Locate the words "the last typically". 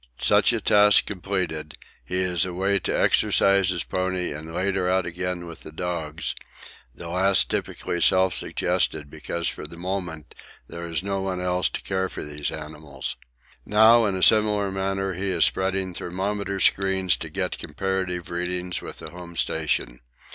6.95-8.01